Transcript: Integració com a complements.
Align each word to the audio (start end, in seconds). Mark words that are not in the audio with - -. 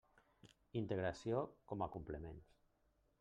Integració 0.79 1.43
com 1.73 1.85
a 1.87 1.91
complements. 1.97 2.49